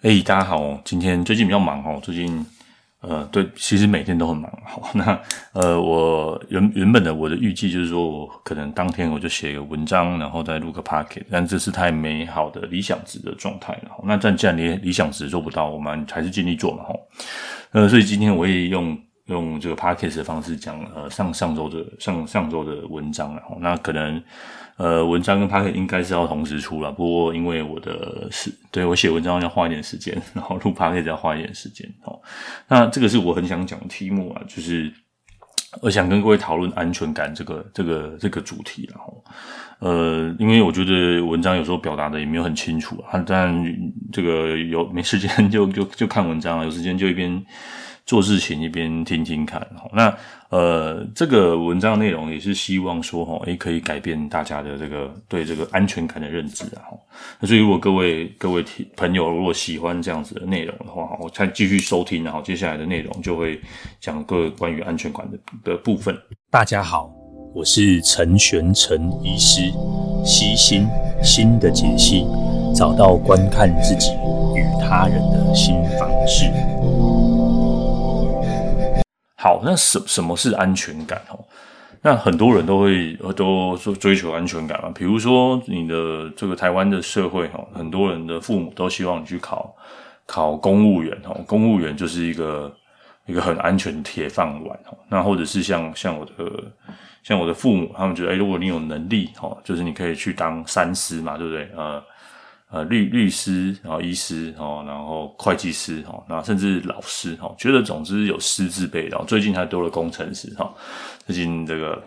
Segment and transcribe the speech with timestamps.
[0.00, 2.46] 哎、欸，大家好，今天最近比较忙哦，最近
[3.00, 4.48] 呃，对，其实每天都很忙。
[4.64, 5.20] 好，那
[5.52, 13.90] 呃，我原原本的我的预计就是说我可能当天我就写个文章，然后再录个 podcast，但这是太美好的理想值的状态了。
[14.04, 16.84] 那但既然连理想值做不到，我们还是尽力做嘛。
[16.84, 16.94] 哈，
[17.72, 23.42] 呃，所以今天我也用用这个 podcast 的方式讲呃上上周的上上周的文章了。
[23.58, 24.22] 那可能。
[24.78, 32.16] 呃，文章跟 podcast 应该是要同时出了，不过因为我的是对我写文章要花一点时间， 然后录 podcast 要花一点时间哦。
[32.68, 34.92] 那这个是我很想讲的题目啊，就是
[35.82, 39.24] 我想跟各位讨论安全感这个这个这个主题，然后
[39.80, 43.52] 呃，因为我觉得文章有时候表达的也没有很清楚啊，但
[44.12, 47.44] 这个有没时间就就就看文章，有时间就一边。
[48.08, 49.60] 做事情一边听听看，
[49.92, 50.16] 那
[50.48, 56.88] 呃，这个文章内容也是希望说，哈，诶，可以改变大家的这个对这个安全感的认知啊，
[57.38, 58.64] 那所以如果各位各位
[58.96, 63.60] 朋友如果喜欢这样子的内容的话，我再继续收听，然后接下来的内容就会
[64.00, 66.16] 讲各关于安全感的的部分。
[66.50, 67.12] 大家好，
[67.54, 69.70] 我是陈玄陈医师，
[70.24, 70.88] 悉心
[71.22, 72.24] 新的解析，
[72.74, 74.12] 找到观看自己
[74.56, 76.50] 与他人的新方式。
[79.40, 81.22] 好，那什什么是安全感？
[81.30, 81.38] 哦，
[82.02, 84.90] 那很多人都会都说追求安全感嘛。
[84.92, 89.72] 比如说，你的这个台湾的社会，哈，很多人的父母都希望你去考
[90.26, 92.76] 考公务员，哈，公务员就是一个
[93.26, 94.96] 一个很安全的铁饭碗，哈。
[95.08, 96.32] 那或者是像像我的
[97.22, 101.70] 像我的父母，他们觉得，哎，如果你有能力，哈，就是你可以去当三师嘛，对不对？
[101.76, 102.02] 呃。
[102.70, 110.70] 呃，律律师，然后医师，哦，然后会计师，哦，那甚至老师，哦，觉得总之有师字辈，然后最近还多了工程师，哈，
[111.24, 112.02] 最近这个，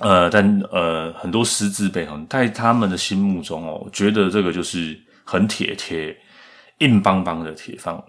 [0.00, 6.16] 呃，但呃，很多师字辈，哈，在他们的心目中，哦，觉得这个就是很铁铁、
[6.78, 8.04] 硬邦邦的铁饭碗，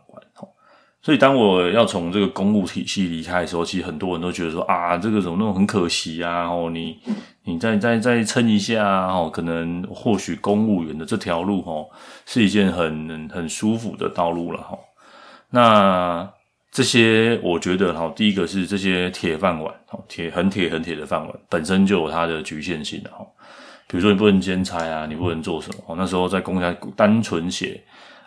[1.02, 7.00] 所以当我要从这个公务体系离开的时候，其实很多人都觉得说啊，这个怎么那么很可惜啊，哦，你。
[7.50, 11.88] 你再再再撑一下哦，可能或许公务员的这条路哦，
[12.26, 14.78] 是一件很很舒服的道路了哈。
[15.50, 16.30] 那
[16.74, 23.26] 这些我觉得哈，第一个是这些铁饭碗哦，铁很铁很铁的饭碗本身就有它的局限性的哈。
[23.88, 25.96] 比如说你不能兼差啊，你不能做什么？
[25.98, 27.82] 那时候在公家单纯写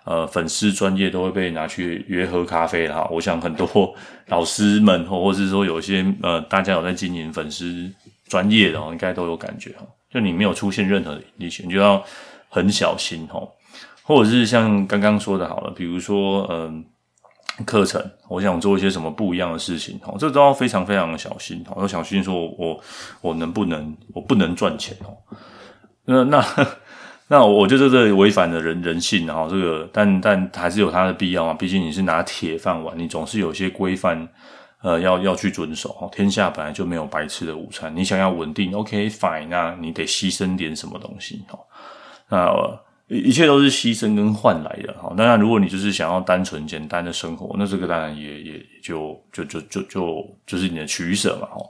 [0.04, 3.08] 呃粉丝专业都会被拿去约喝咖啡哈。
[3.10, 3.94] 我想很多
[4.26, 7.90] 老师们或或是说有些呃大家有在经营粉丝。
[8.30, 9.84] 专业的哦，应该都有感觉哈。
[10.08, 12.00] 就你没有出现任何的危险，你就要
[12.48, 13.42] 很小心哈。
[14.04, 16.84] 或者是像刚刚说的好了，比如说嗯，
[17.66, 21.74] 课程，我想做一些什么不一样的事情哈，这都要非常非常的小心哈。
[21.78, 22.80] 要小心说我
[23.20, 25.10] 我能不能我不能赚钱哦。
[26.04, 26.40] 那那
[27.30, 29.46] 那我觉得这违反了人人性哈。
[29.48, 31.54] 这个但但还是有它的必要嘛。
[31.54, 34.28] 毕竟你是拿铁饭碗，你总是有些规范。
[34.82, 36.08] 呃，要要去遵守哈。
[36.10, 37.94] 天下本来就没有白吃的午餐。
[37.94, 41.58] 你想要稳定，OK fine，那你得牺牲点什么东西哈。
[42.30, 45.12] 那一切都是牺牲跟换来的哈。
[45.14, 51.60] 当然，如果你就是想要单纯简单的生活，那这个当然也也就就就就就就是你的取舍嘛哈。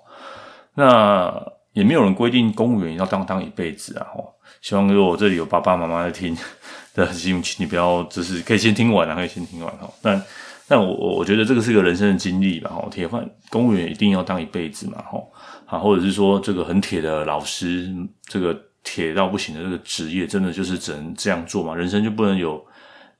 [0.76, 4.22] 那也没有人规定公务员要当当一辈子啊哈。
[4.60, 6.36] 希望如果我这里有爸爸妈妈在听
[6.94, 9.90] 的，请你不要就是可以先听完啊，可以先听完哈。
[10.02, 10.22] 但
[10.68, 15.18] 但我我我觉得这个是个人生的经历吧，吼，铁饭公务员一定要当一辈子嘛，哈，
[15.66, 17.92] 啊，或者是说这个很铁的老师，
[18.26, 21.74] 这个铁到不行的这个职业，真的就是只能这样做嘛？
[21.74, 22.64] 人生就不能有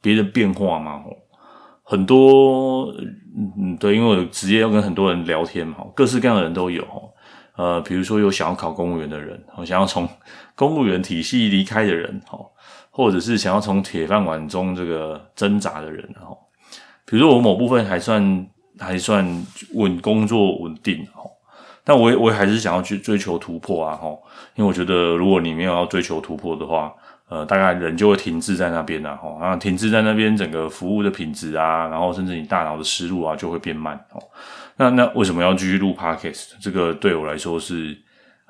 [0.00, 0.98] 别的变化嘛？
[0.98, 1.16] 吼，
[1.82, 2.94] 很多，
[3.58, 6.84] 嗯，对，因为我的职业要跟很多人聊天嘛，各式各样的人都有，
[7.56, 10.08] 呃，比如说有想要考公务员的人，想要从
[10.60, 12.50] 公务员体系离开的人，吼，
[12.90, 16.36] 或者是想要从铁饭碗中这个挣扎的人，吼。
[17.06, 18.46] 比如说我某部分还算
[18.78, 19.24] 还算
[19.72, 21.22] 稳，工作稳定哈，
[21.82, 24.08] 但我我还是想要去追求突破啊哈，
[24.54, 26.92] 因为我觉得如果你没有要追求突破的话，
[27.30, 34.22] 呃，大概人就会停滞在那边啊哈，那停滞在那边，整个服务的品质啊，然后甚至你大脑的思路啊就会变慢哦。
[34.76, 36.50] 那那为什么要继续录 Podcast？
[36.60, 37.96] 这个对我来说是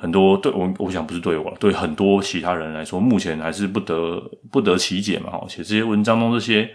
[0.00, 4.19] 很多对我，我想不是对我，对很多其他人来说，目前还是不得
[4.50, 5.31] 不得其解嘛。
[5.31, 6.67] 哈，写这些文章中这些，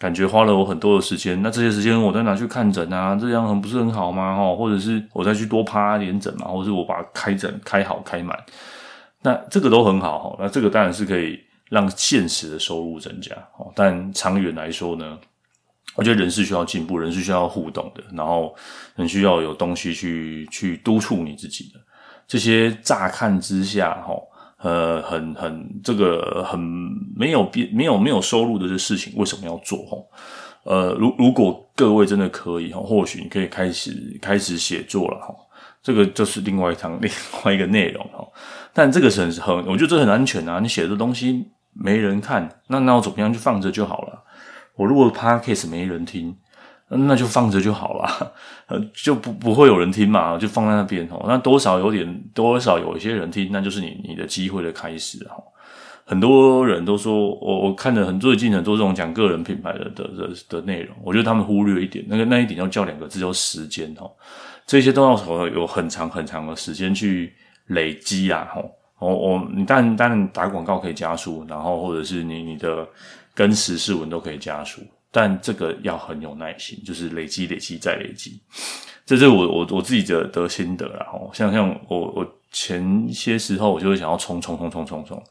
[0.00, 1.40] 感觉花了我很多的时间。
[1.42, 4.34] 那这些时间我再拿去看诊啊，这样很不是很好吗？
[4.34, 8.36] 哈，或者是我再去多趴点诊嘛，或者是我把开诊开好开满，
[9.22, 10.36] 那这个都很好哈。
[10.40, 11.38] 那这个当然是可以
[11.70, 13.32] 让现实的收入增加。
[13.58, 15.16] 哦，但长远来说呢，
[15.94, 18.52] 我觉得人是需要进步，人是需要互动的，然后
[18.96, 21.80] 人需要有东西去去督促你自己的。
[22.26, 24.14] 这些乍看之下，哈，
[24.58, 26.58] 呃，很很这个很
[27.16, 29.78] 没有变没有没有收入的这事情，为什么要做？
[29.86, 29.96] 哈，
[30.64, 35.34] 呃，如如果各位真的可以，哈，或许你可以开始开始写作了，哈，
[35.82, 37.10] 这个就是另外一堂 另
[37.44, 38.26] 外一个内容，哈。
[38.72, 40.58] 但这个是很很，我觉得这很安全啊。
[40.60, 44.24] 你写的东西没人看，那那我怎么样就放着就好了。
[44.74, 46.36] 我如果 Podcast 没人听。
[46.88, 48.32] 那就放着就好了，
[48.94, 51.24] 就不不会有人听嘛，就放在那边哦。
[51.26, 55.36] 那多少有点，多少有一些人听，那就是你你的机会的开始哈。
[56.04, 64.08] 很多人都说，我我看了很最近很多这种讲个人品牌的的的的内容，我觉得他们忽略一点，那个那一点要叫两个字，叫时间哈。
[64.64, 67.34] 这些都要有很长很长的时间去
[67.66, 68.62] 累积啊哈。
[69.00, 72.86] 我我你当然当然打广告可以加速，然后或者是你你的
[73.34, 74.80] 跟时事文都可以加速。
[75.10, 78.40] 但这个要很有耐心，就是累积、累积再累积，
[79.06, 81.06] 这是我我我自己的的心得啦。
[81.10, 85.22] 吼，像像我我前些时候我就会想要冲冲冲冲冲冲，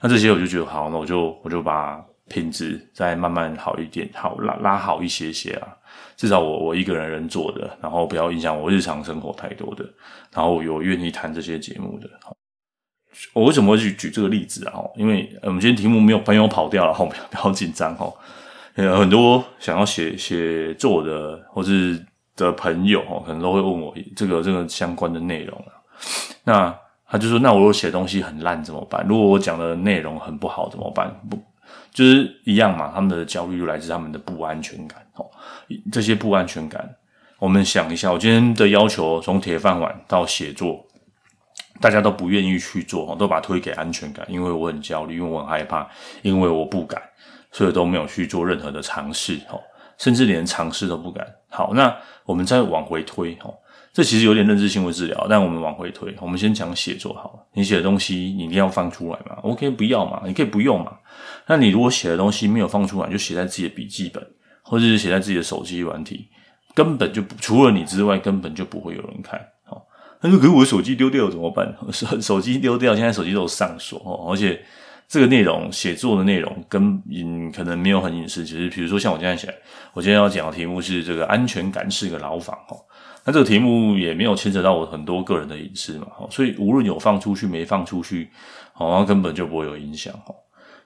[0.00, 5.68] 那这些我就觉得好，那我就我就把品质再慢慢好一点，好拉拉好一些些啊。
[6.16, 9.84] 至少我我一个人人做的，然后不要影响我日常生活太多的，
[10.32, 12.08] 然后有愿意谈这些节目的。
[13.32, 14.80] 我为什么会去举这个例子啊？
[14.96, 18.16] 因为我们今天题目没有朋友跑掉了，吼，不要不要紧张吼。
[18.84, 21.98] 有很多想要写写作的或是
[22.36, 25.72] 的朋友哦，可能都会问我这个这个相关的内容啊。
[26.44, 26.78] 那
[27.08, 29.06] 他就说：“那我如果写东西很烂怎么办？
[29.08, 31.08] 如果我讲的内容很不好怎么办？
[31.30, 31.38] 不，
[31.92, 32.92] 就是一样嘛。
[32.94, 35.24] 他们的焦虑就来自他们的不安全感哦。
[35.90, 36.94] 这些不安全感，
[37.38, 40.84] 我们想一下，我今天的要求从铁饭碗到写作，
[41.80, 45.88] 大家都不愿意去做，都把它推给安全感，因为我很焦虑，因为我很害怕，
[46.22, 47.00] 因为我不敢。”
[47.56, 49.62] 所以都没有去做任何的尝试，吼，
[49.96, 51.26] 甚至连尝试都不敢。
[51.48, 53.58] 好，那我们再往回推，吼，
[53.94, 55.26] 这其实有点认知行为治疗。
[55.26, 57.46] 但我们往回推，我们先讲写作好了。
[57.54, 60.20] 你写的东西，你一定要放出来嘛？OK，不要嘛？
[60.26, 60.98] 你可以不用嘛？
[61.46, 64.22] 那你如果写的东西没有放出来，就写在自己的笔记本，
[64.60, 66.28] 或者是写在自己的手机软体，
[66.74, 69.40] 根本就不除了你之外，根本就不会有人看。
[69.64, 69.82] 好，
[70.20, 71.74] 那就可是我手机丢掉怎么办？
[71.90, 74.62] 手手机丢掉，现在手机都有上锁哦，而且。
[75.08, 79.54] 这个内容写作的内容跟嗯可能没有很隐私，其实比如说像我今天写，
[79.94, 82.76] 我今天要讲的题目是这个安全感是个牢房哈，
[83.24, 88.28] 那这个题目也没有牵扯到我很多个人的隐私嘛，所以无论有放出去没放出去，
[88.72, 90.34] 好像根本就不会有影响哈。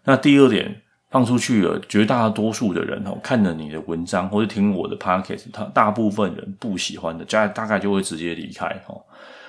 [0.05, 8.95] 那第二点，放出去了，绝大多数的人哈看了你的文章或者听我的 podcast，他大部分人不喜欢的，大大概就会直接离开哈。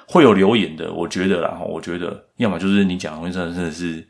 [0.07, 4.07] 会有留言的，我觉得啦，我觉得要么就是你讲的东西真的是。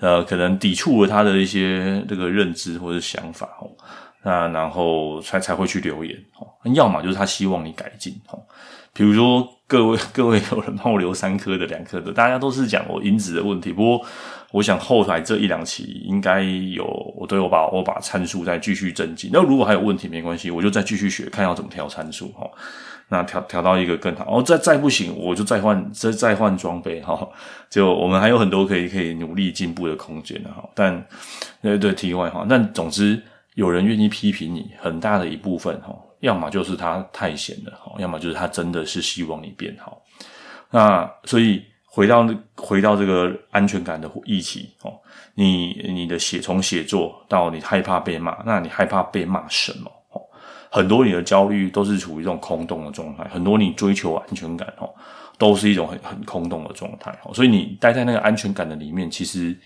[0.00, 3.70] 呃，可能抵触了他的一些这个认知或者想法哦，
[4.22, 6.48] 那然后才才会去留言哦。
[6.74, 8.42] 要么就是他希望你改进哦，
[8.92, 13.72] 比如说各位各位有人帮我留三颗的、两颗的，大家都是讲我银子的问题。
[13.72, 14.06] 不过
[14.52, 16.84] 我想后台这一两期应该有，
[17.16, 19.30] 我都有把我把参数再继续增进。
[19.32, 22.50] 那如果还有问题没关系，我就再继续学，看要怎么调参数哈。
[23.12, 27.28] 那调调到一个更好，哦，再再不行，我就再换，再再换装备哈。
[27.68, 30.68] 就我们还有很多可以可以努力进步的空间哈。
[30.74, 31.04] 但
[31.60, 33.20] 对对，题外话，但总之
[33.54, 40.00] 有人愿意批评你，很大的一部分哈，要么就是他太闲了哈，要么就是他真的是希望你变好。
[40.70, 44.94] 那所以回到回到这个安全感的议题哦，
[45.34, 49.90] 你你的写从写作到你害怕被骂，那你害怕被骂什么？
[50.12, 50.22] 哦
[50.70, 54.88] 很多你的焦虑都是处于一种空洞的状态，很多你追求安全感哦，
[55.36, 59.58] 都是一种很很空洞的状态哦，所以你待在那个安全感的里面，其实。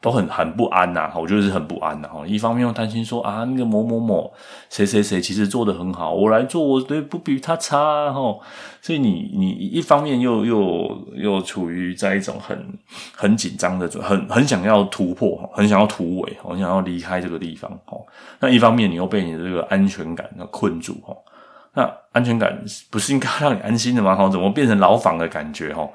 [0.00, 2.24] 都很很不安呐，我觉得是很不安的哈。
[2.26, 4.32] 一方面又担心说啊，那个某某某
[4.70, 8.38] 谁谁谁其实做得很好，我来做我对不比他差哈。
[8.80, 12.78] 所以你你一方面又又又处于在一种很
[13.16, 17.98] 很紧张的，很很想要突破，很想要突围，很想要离开这个地方哈。
[18.38, 21.16] 那一方面你又被你的这个安全感困住哈。
[21.74, 24.14] 那安全感不是应该让你安心的吗？
[24.14, 25.86] 哈，怎么变成牢房的感觉哈？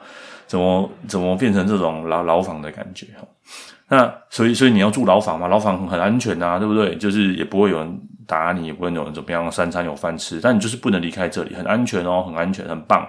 [0.46, 3.26] 怎么怎么变成这种牢牢房的感觉哈？
[3.94, 5.50] 那所以，所以你要住牢房嘛？
[5.50, 6.96] 牢房很安全啊，对不对？
[6.96, 10.40] 就是也不会有人打你，也不会有人怎么样，三餐有饭吃。
[10.40, 13.06] 但你就是不能离开这里，很安全哦，很安全，很棒。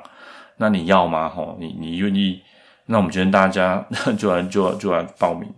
[0.56, 1.28] 那你要吗？
[1.28, 2.42] 吼，你你愿意？
[2.86, 3.86] 那我们今天大家
[4.18, 5.48] 就来就就来报名，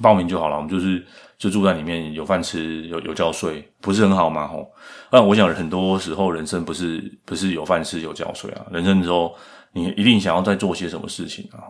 [0.00, 0.56] 报名就好了。
[0.56, 1.04] 我们就是
[1.36, 4.48] 就住在里面，有饭吃，有有交税，不是很好吗？
[4.48, 4.66] 吼，
[5.12, 9.36] 那我想很多时候人生不是不是有饭吃有交税啊，人生之后
[9.74, 11.60] 你一定想要再做些什么事情啊。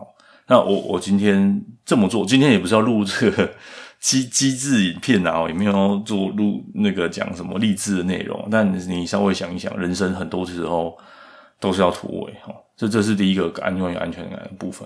[0.51, 3.49] 那我我今天这么做，今天也不是要录这个
[4.01, 8.49] 机机智影片啊，也没有做录那个讲什么励志的内容。
[8.51, 10.97] 但你稍微想一想，人生很多时候
[11.57, 12.53] 都是要突围哈。
[12.75, 14.85] 这这是第一个安关于安全感的部分。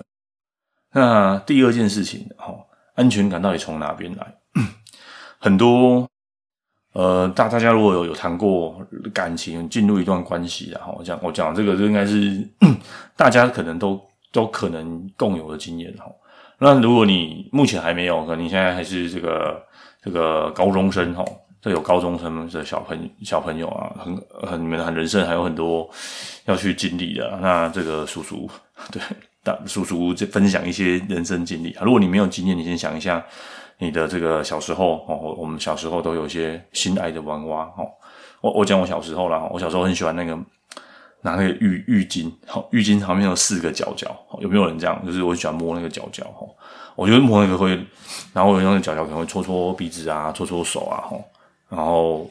[0.92, 2.54] 那第二件事情哈，
[2.94, 4.34] 安全感到底从哪边来？
[5.40, 6.08] 很多
[6.92, 8.80] 呃，大大家如果有有谈过
[9.12, 12.48] 感情，进入一段关系然后我讲我讲这个，就应该是
[13.16, 14.00] 大家可能都。
[14.36, 16.04] 都可能共有的经验哈。
[16.58, 19.62] 那如果你目前还没有，可能你现在还是这个
[20.02, 21.24] 这个高中生哈，
[21.62, 24.14] 这有高中生的小朋小朋友啊，很
[24.46, 25.88] 很你们很人生还有很多
[26.44, 27.38] 要去经历的。
[27.40, 28.48] 那这个叔叔
[28.92, 29.00] 对
[29.42, 31.82] 大叔叔就分享一些人生经历啊。
[31.82, 33.24] 如果你没有经验，你先想一下
[33.78, 35.34] 你的这个小时候哦。
[35.38, 37.88] 我们小时候都有一些心爱的玩娃哦。
[38.42, 40.38] 我我讲我小时候啦，我小时候很喜欢那个。
[41.26, 45.04] 拿那个浴浴巾，好，浴巾旁边有四个角角，有没有人这样？
[45.04, 46.46] 就是我喜欢摸那个角角，哈，
[46.94, 47.70] 我觉得摸那个会，
[48.32, 51.16] 然后我用那个角角可能会搓搓鼻子啊，搓搓手啊，哈，
[51.68, 52.30] 然后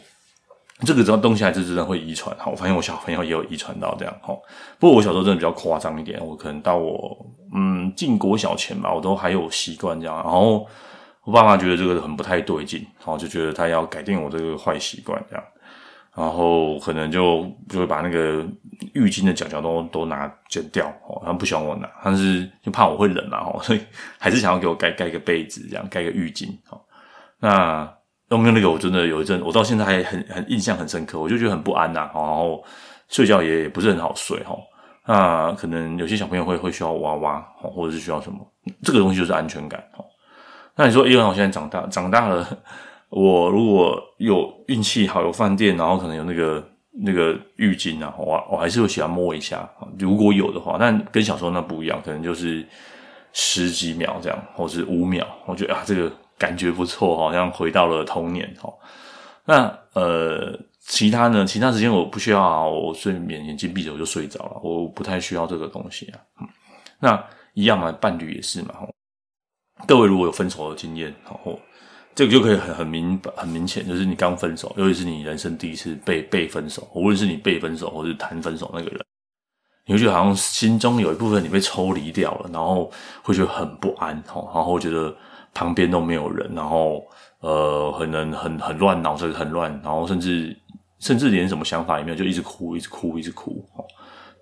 [0.86, 4.34] 这个东西还是真的会遗传，哈，我发现我小朋友也有遗传到这样，哈。
[4.80, 10.66] 不过我小时候真的比较夸张一点，我可能到我嗯进国小前吧，我都还有习惯这样，然后
[11.26, 15.44] 我爸妈觉得这个很不太对劲，然后就觉得他要改变我这个坏习惯这样。
[16.16, 18.46] 然后可能就就会把那个
[18.94, 23.82] 浴巾的角角都都拿剪掉哦，他不喜欢我拿，但是就怕我会冷嘛，哦， 所以
[24.18, 26.80] 还是想要给我盖盖一个被子，这样盖个浴巾哦。
[27.40, 27.94] 那
[28.30, 28.72] 有没有那个？
[28.72, 32.64] 我真的有一阵，我到现在还很很印象很深刻，我就觉得很不安呐，然后
[33.10, 34.56] 睡觉也不是很好睡哈。
[35.06, 38.40] 那可能有些小朋友会会需要娃娃，或者是需要什么，
[38.84, 40.06] 这个东西就是安全感哦。
[40.78, 42.48] 那你说，因为我现在长大长大了。
[43.16, 49.70] 我如果有运气好，有饭店，然后可能有那个那个浴巾啊，我我还是会喜欢摸一下。
[49.98, 52.68] 如果有的话，但跟小时候那不一样，可能就是
[53.32, 58.70] 十几秒这样，或是五秒，我觉得啊，这个感觉不错，好像回到了童年哈。
[59.46, 61.46] 那呃，其他呢？
[61.46, 66.20] 其他时间我不需要啊，我睡眠眼睛闭着我就睡着了，我不太需要这个东西啊。
[67.00, 68.76] 那一样嘛，伴侣也是嘛。
[69.88, 71.58] 各位如果有分手的经验，然后。
[72.16, 79.06] 这个就可以很很明很明显，就是你刚分手，尤其是你人生第一次被被分手，无论是你被分手或是谈分手那个人，
[79.86, 82.90] 你会觉得好像心中有一部分你被抽离掉了，然后
[83.22, 85.14] 会觉得很不安，吼，然后觉得
[85.54, 87.06] 旁边都没有人，然后
[87.42, 90.58] 呃，可能很很乱，脑子很乱，然后甚至
[91.00, 93.84] 甚至连什么想法也没有，就一直哭，一直哭，一直哭，哦，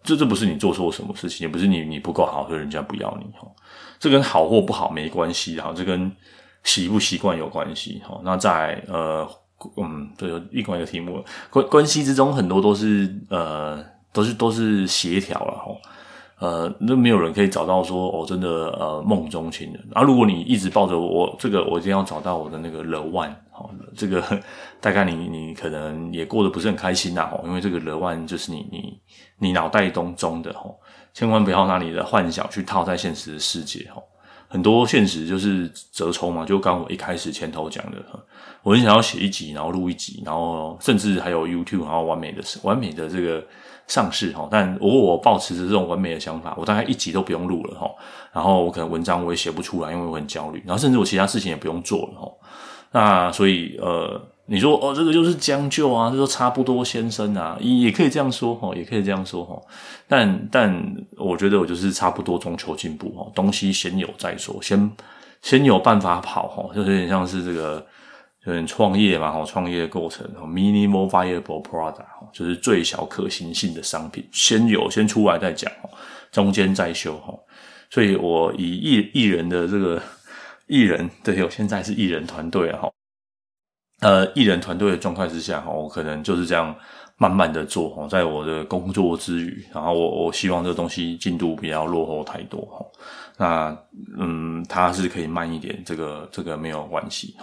[0.04, 3.50] 这这不是你做错什么事情，也不是你你不够好，所以人家不要你，哦，
[3.98, 6.16] 这跟好或不好没关系，哈，这跟。
[6.64, 8.20] 习不习惯有关系，哈。
[8.24, 9.28] 那在呃，
[9.78, 15.72] 嗯，对，另外一个题目，关关系之中很多都是呃，都是都是协调了，哈。
[16.40, 19.88] 呃，那没有人可以找到说，哦，真的呃，梦中情人。
[19.94, 24.22] 啊，如果你一直抱着我这个，我一定要找到我的那个 the one，哈，这个
[24.82, 29.00] 大概你你可能也过得不是很开心呐，哈，因为这个 the one 就是你你
[29.38, 30.70] 你脑袋当中的，哈，
[31.14, 34.02] 千万不要拿你的幻想去套在现实的世界，哈。
[34.54, 37.98] 很多现实就是折冲嘛，就刚我一开始前头讲的，
[38.62, 43.44] 我很想要写一集，然后录一集，然后甚至还有 YouTube，然后完美的完美的这个
[43.88, 44.48] 上市哈。
[44.52, 47.90] 但如果我抱持着这种完美的想法，我大概一集都不用录了哈。
[48.32, 50.62] 然后我可能文章我也写不出来，因为我很焦虑。
[50.68, 52.32] 然后甚至我其他事情也不用做了哈。
[52.92, 54.22] 那所以呃。
[54.46, 59.58] 你说哦，这个就是将就啊，就说差不多先生啊，也可以这样说哈，也可以这样说哈。
[60.06, 64.92] 但但我觉得我就是差不多中求进步哈，东西先有再说，先
[65.42, 67.86] 先有办法跑哈，就有点像是这个
[68.46, 75.90] 有点创业嘛哈，创业的过程，minimal viable product 就是最小可行性的商品，先有先出来再讲哈，
[76.34, 77.34] 中间再修哈。
[77.90, 80.02] 所以我以艺艺人的这个
[80.68, 82.92] 艺人，对，我现在是艺人团队哈。
[84.04, 86.76] 呃，艺人团队的状态之下，我可能就是这样
[87.18, 92.92] 慢慢的做，在我的工作之余，然后我我希望这个东西进度不要落后太多，
[93.38, 93.76] 那，
[94.20, 97.34] 嗯，它是可以慢一点，这个这个没有关系，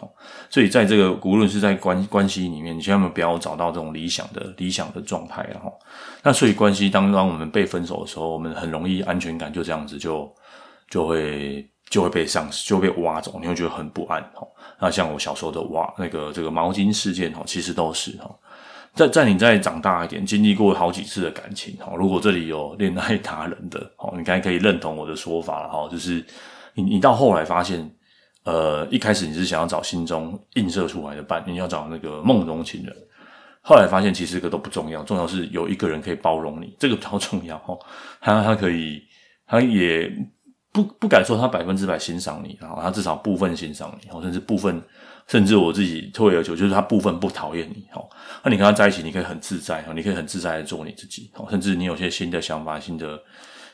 [0.51, 5.73] 所以在这个无论是在关关系里面，你千万不要找到这种理想的理想的状态，哈。
[6.23, 10.31] 那所以关系当当我们被分手的时候，我们很容易安全感就这样子就
[10.91, 11.67] 就会。
[11.91, 14.47] 就会被上就会被挖走，你会觉得很不安哈。
[14.79, 18.31] 那像我小时候的挖那个这个毛巾事件哈，其实都是哈。
[18.95, 26.25] 在在你再长大一点，经历过好几次的感情，哈，如果这里有恋爱达人的，哦，你该可以认同我的说法了，哈，就是
[26.75, 27.89] 你你到后来发现，
[28.45, 32.93] 呃，一开始你是想要找心中映射出来的伴，你要找那个梦中情人，
[33.63, 37.79] 后来发现其实这个都不重要，重要是有一个人可以包容你，这个比较重要，哈，
[38.21, 39.01] 他他可以，
[39.47, 40.11] 他也
[40.73, 44.83] 不不敢说他百分之百欣赏你，然后他至少部分欣赏你，甚至部分。
[45.27, 48.11] 甚至我自己退而求，就是他部分不讨厌你，好，
[48.43, 53.17] 那你跟他在一起，你可以很自在，你可以很自在的做你自己，甚至你有些新的想法、新的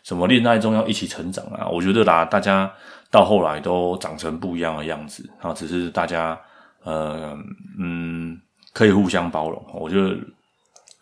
[0.02, 2.70] 什么恋爱中要一起成长啊，我觉得啦，大家
[3.10, 6.38] 到后来都长成不一样的样子，啊只是大家
[6.82, 7.34] 呃
[7.78, 8.38] 嗯
[8.74, 10.14] 可以互相包容，我觉得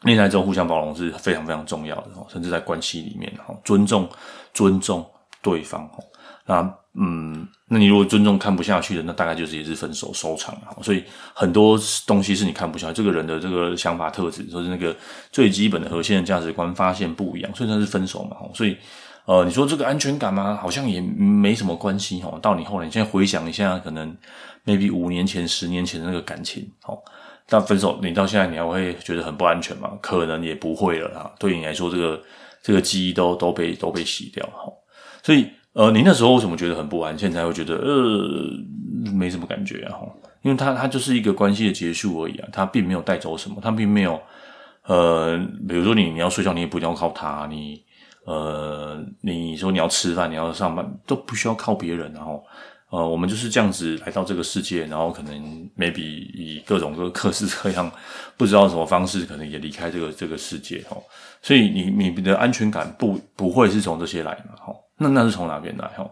[0.03, 3.33] 恋爱中互相包容是非常非常重要的，甚至在关系里面，
[3.65, 4.09] 尊重
[4.53, 5.05] 尊重
[5.45, 5.89] 对方，
[6.47, 6.75] 那。
[6.97, 10.81] 嗯，那你如果尊重看不下去的，那大概就是也是分手收场了。
[10.81, 11.03] 所以
[11.35, 14.95] 很多东西是你看不下去，这个人的这个想法特质，就是那个
[15.33, 18.37] 最基本的核心的价值观发现不一样，所以那是分手嘛。
[18.55, 18.77] 所以
[19.25, 20.57] 呃，你说这个安全感吗？
[20.63, 22.39] 好像也没什么关系哈。
[22.41, 24.17] 到你后来，你现在回想一下，可能
[24.65, 26.97] maybe 五年前、十年前的那个感情，哦，
[27.49, 29.91] 但分手你到现在你还会觉得很不安全吗？
[30.01, 31.29] 可能也不会了啦。
[31.41, 32.23] 对你来说，这个
[32.63, 34.73] 这个记忆都都被都被洗掉哈。
[35.25, 35.51] 所以。
[35.75, 37.19] 呃，你那时候为什么觉得很不安？
[37.19, 38.49] 现在会觉得呃
[39.13, 39.99] 没什么感觉啊？
[40.43, 44.23] 因为它它就是一个关系的结束而已啊，它并没有带走什么，它并没有
[44.85, 45.37] 呃，
[45.69, 47.83] 比如说你你要睡觉，你也不一定要靠它，你
[48.25, 52.41] 呃，你说你要吃饭，你要上班，都不需要靠别人，然后
[52.91, 55.35] 呃，我们就是这样子来到这个世界，然后可能
[55.77, 57.91] maybe 以各种各各式各样
[58.37, 61.03] 不知道什么方式，可能也离开这个这个世界哦，
[61.43, 64.55] 所以你你的安全感不不会是从这些来嘛？
[64.59, 64.73] 哈。
[64.97, 65.89] 那那是从哪边来？
[65.89, 66.09] 哈，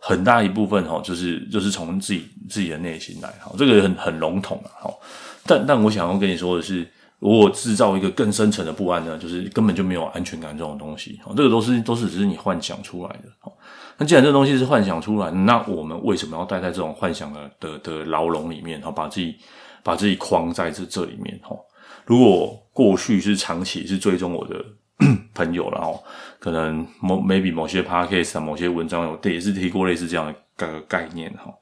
[0.00, 3.28] 很大一部分哈，就是就是从自己自己的内心来。
[3.40, 4.70] 哈，这个很很笼统啊。
[4.80, 4.94] 哈，
[5.46, 6.86] 但但我想要跟你说的是，
[7.18, 11.20] 如果制造一个更深层的不安呢，就是根本就没有安全感这种东西。
[11.22, 13.28] 哈，这个都是都是只是你幻想出来的。
[13.40, 13.52] 哈，
[13.98, 18.80] 那既然这东西是幻想出来，那我们为什么要待在这种幻想的的的牢笼里面？
[18.80, 19.36] 哈，把自己
[19.82, 21.38] 把自己框在这这里面。
[21.42, 21.54] 哈，
[22.06, 24.64] 如果过去是长期是追踪我的。
[25.34, 26.02] 朋友，然后
[26.38, 31.52] 可能某 maybe 某些 podcast 啊，某些文章有也是提过类似这样的概概念哈。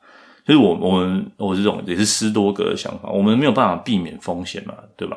[0.44, 5.16] 就是我我们我这种也是十多格的想法，我们没有办法避免风险嘛，对吧？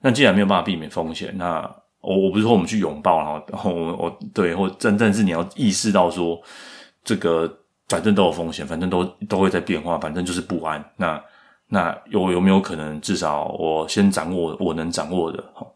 [0.00, 1.60] 那既然没有办法避免风险，那
[2.00, 6.40] 我我不是说我们去拥抱，然后然后我我对或真正是你要意识到说，
[7.02, 7.50] 这个
[7.88, 10.84] 反正都有风险，反正都都会在变化，反正就是不安。
[10.96, 11.20] 那
[11.68, 15.66] 那有有没有可能至少我先掌握我能掌握的哈？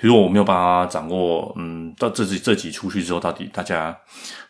[0.00, 3.94] 比如我没有办法掌握，嗯，到这集这集出去之后，到底大家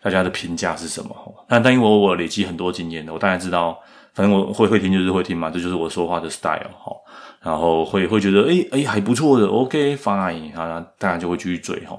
[0.02, 1.10] 大家的评价是什么？
[1.48, 3.78] 但但因为我累积很多经验的，我大概知道，
[4.12, 6.92] 反正我会会听就是会听嘛，这就是我说话的 style 哈。
[7.40, 11.96] 然后会会觉得，诶诶还不错的，OK fine，啊，当然就会继续追哈。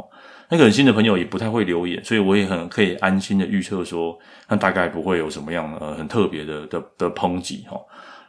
[0.50, 4.16] 那个很新的朋友也不太会留言，所以我也很可以安心的预测说，
[4.48, 7.80] 那大概不会有什么样呃很特别的的的抨击哈。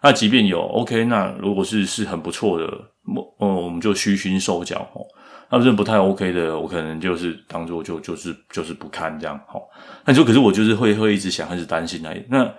[0.03, 2.67] 那即便有 OK，那如果是是很不错的。
[3.15, 5.07] 我哦，我们就虚心受教哦。
[5.51, 9.61] 那真的不太 OK 的，我可能就是当做就就是就是不看这样齁。
[10.05, 12.55] 那就可是我就是会会一直想，一直担心那那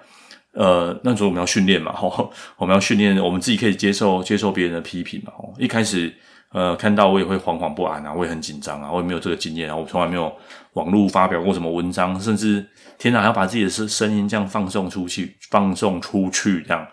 [0.53, 5.31] 呃，那时候我们要训练嘛齁，我们要训练，我们自己可以接受接受别人的批评嘛。
[5.57, 6.13] 一开始
[6.51, 10.29] 呃看到我也会惶惶不安啊，我也很紧张啊，我也没有这个经验啊，我从来没有
[10.73, 16.85] 网络发表过什么文章，甚至天哪，还要把自己的声声音这样放送出去，放送出去这样。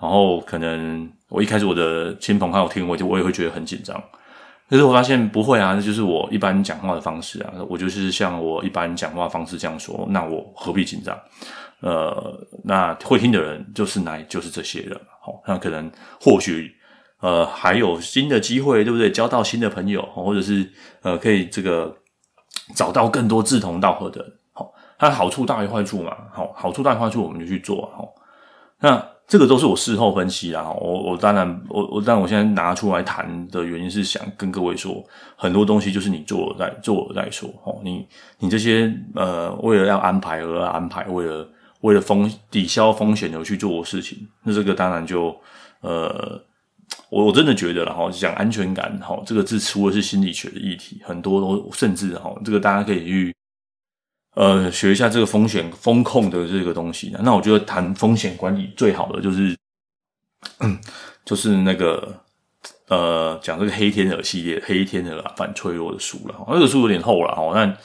[0.00, 4.00] 然后可能我一开始我的亲朋好友听我就我也会觉得很紧张，
[4.70, 11.18] 可是我发现不会啊，那就是我一般讲话的方式啊，我就是像我一般讲话方式这样说，那我何必紧张？
[11.80, 12.32] 呃，
[12.64, 16.72] 那会听的人就是来就是这些人，好，那可能或许
[17.20, 19.10] 呃还有新的机会，对不对？
[19.10, 20.70] 交到新的朋友，或者是
[21.02, 21.92] 呃可以这个
[22.74, 28.14] 找到更多志同道合的人，好，它好处大于坏处嘛，好，好处大于坏处我们就去做，好，
[28.80, 29.15] 那。
[29.28, 38.06] 这个都是我事后分析啦，我我当然我我但我现在拿出来谈的原因是想跟各位说，很多东西就是你做了再做了再说哦，你
[38.38, 41.48] 你这些呃为了要安排而安排，为了
[41.80, 45.36] 为了风抵消风险而去做事情，那这个当然就
[45.80, 46.40] 呃
[47.10, 53.35] 我我真的觉得啦齁，讲安全感齁这个字除了是心理学的议题，很多都甚至齁这个大家可以去。
[54.36, 57.18] 呃，学一下这个风险风控的这个东西呢。
[57.22, 59.56] 那我觉得谈风险管理最好的就是，
[60.60, 60.78] 嗯，
[61.24, 62.14] 就是那个
[62.88, 66.34] 呃，讲这个黑天鹅系列，黑天鹅反脆弱的书了。
[66.48, 67.76] 那个书有点厚了哦，但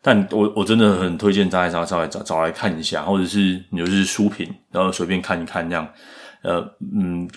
[0.00, 5.86] 但我我真的很推荐大家稍稍微找找来看一下，或者是你就是书评，然后随便看一看这样。
[6.42, 6.60] 呃，
[6.94, 7.28] 嗯，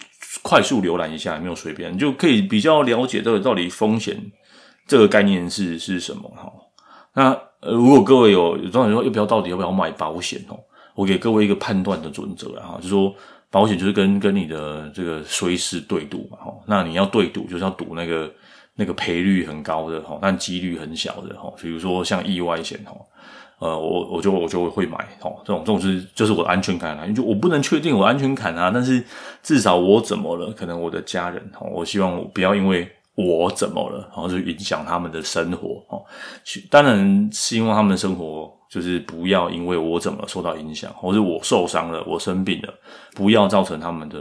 [0.44, 4.16] 快速浏览一下，没有随便，你就可以比较了解这个到底风险
[4.86, 6.52] 这个概念是是什么哈。
[7.16, 10.58] 那呃，如果各位有有专说要不要到底要不要买保险哦，
[10.96, 13.14] 我给各位一个判断的准则哈，就是说
[13.52, 16.54] 保险就是跟跟你的这个随时对赌嘛哈。
[16.66, 18.32] 那你要对赌，就是要赌那个
[18.76, 22.94] 那个赔率很高的哈，但几率很小的哈，比如说像意外险哈。
[23.62, 29.04] 呃，我我就我就会买哦，这种这种是就是我的安全感啊，就我不能确定我的安全感啊，但是
[29.44, 32.90] 至少我怎么了，可能我的家人哦，我希望我不要因为
[33.28, 36.04] 我怎么了，然后就影响他们的生活哦。
[36.70, 42.74] 当然希望他们的生活就是不要因为我怎么受到影响，或者我受伤了，我生病了，
[43.16, 44.18] 不要造成他们的。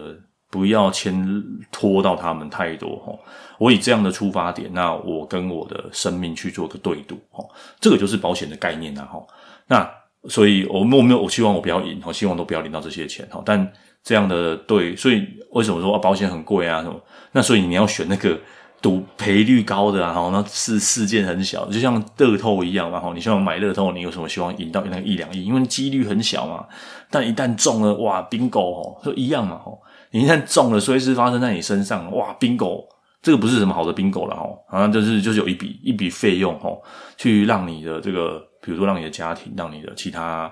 [0.50, 3.12] 不要牵拖到他们太多哦，
[3.58, 7.46] 我以这样的出发点，那我跟我的生命去做个对赌哦，
[7.78, 9.22] 这个就是保险的概念呐哈。
[9.66, 9.86] 那
[10.26, 13.42] 所以我我没有，我希望我不要赢，我希望都不要领到这些钱哈。
[13.44, 13.70] 但
[14.02, 16.80] 这样的对，所以为什么说保险很贵啊？
[16.82, 16.98] 什么？
[17.32, 18.40] 那所以你要选那个
[18.80, 23.12] 赌赔率高的啊，哈，那是事件很小，就像乐透一样嘛哈。
[23.14, 25.44] 你希望买乐透，你有什么希望赢到那个一两亿？
[25.44, 26.66] 因为几率很小嘛。
[27.10, 29.80] 但一旦中了，哇，bingo 哦，就一样嘛吼。
[30.10, 32.84] 你一旦中了，随时发生在你身上，哇，bingo，
[33.20, 36.82] 这个不是什么好的 bingo 了吼，好像就是就是有一笔一笔费用吼，
[37.16, 40.50] 去让你的这个，比如说让你的家庭，让你的其他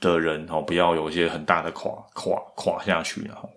[0.00, 3.48] 的人吼，不要有一些很大的垮垮垮下去了哈。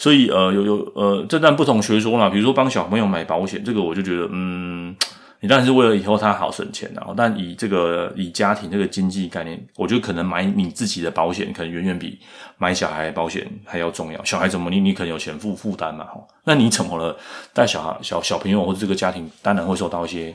[0.00, 4.96] 所以呃，有有呃，这段不同学说啦，比如说帮小朋友买保险，这个我就觉得嗯。
[5.42, 12.18] 你当然是为了以后他好省钱，然后但以这个以家庭这个经济概念，我觉得可能买你自己的保险，可能远远比
[12.58, 14.22] 买小孩保险还要重要。
[14.22, 16.06] 小孩怎么你你可能有钱负负担嘛，
[16.44, 17.16] 那你怎么了？
[17.54, 20.34] 带小孩小小朋友或者这个家庭，当然会受到一些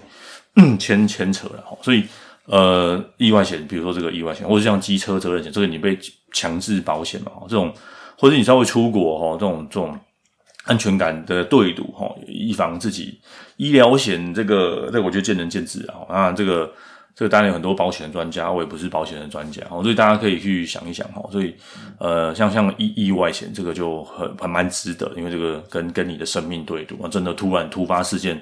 [0.80, 1.78] 牵牵扯了，哈。
[1.84, 2.04] 所以
[2.48, 5.96] 呃，意外险，比如说这个意外险，或者像机车责任险，这个你被
[6.32, 7.72] 强制保险嘛，这种
[8.18, 9.98] 或者你稍微出国哈，这种这种。
[10.68, 13.20] 安全感的对赌哈，以防自己
[13.58, 15.94] 医疗险这个，这我觉得见仁见智啊。
[16.10, 16.74] 啊，这个
[17.14, 21.24] 这个当然有很多保险的专家，我也不是保险的专家，所以大家可以去想一想哈。
[21.32, 21.54] 所以
[22.00, 28.42] 呃，像像意意外险这个就很很蛮值得，因为这个跟跟你的生命对赌啊，真的突然突发事件，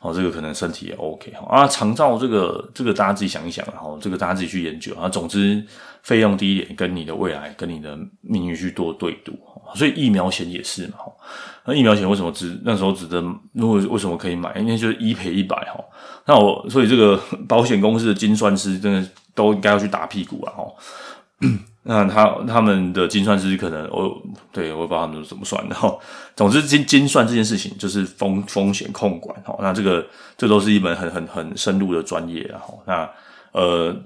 [0.00, 1.46] 哦，这个可能身体也 OK 哈。
[1.48, 5.08] 啊，长照这个这个大家自己想一想，然后这个大家自己去研究啊。
[5.08, 5.64] 总之
[6.02, 9.32] 费用低一点，跟你的未来跟你的命运去做对赌。
[9.74, 10.94] 所以疫苗险也是嘛。
[11.64, 12.58] 那疫苗险为什么值？
[12.64, 13.20] 那时候值得？
[13.52, 14.56] 如果为什么可以买？
[14.58, 15.84] 因为就是一赔一百哈。
[16.24, 20.64] 那我所以这个 保险公司的精算师真的都应该要去打屁股了哈。
[21.84, 24.20] 那他他们的精算师可能我
[24.52, 25.96] 对我不知道他们怎么算的哈。
[26.36, 29.56] 总之精精算这件事情就是风风险控管哈。
[29.60, 32.74] 那这个这都是一门很很很深入的专业了哈。
[32.86, 33.10] 那
[33.52, 33.96] 呃，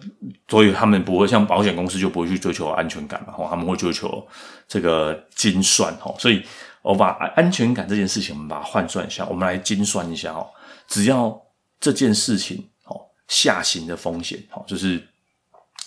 [0.49, 3.47] 所以他们不会像保险公司就不会去追求安全感嘛哈。
[3.51, 4.27] 他们会追求
[4.68, 6.14] 这个精算哈。
[6.18, 6.42] 所以。
[6.83, 10.45] 我把安全感这件事情，我们把它换算一下，我们来精算一下哦。
[10.88, 11.40] 只要
[11.79, 15.01] 这件事情哦下行的风险哦，就是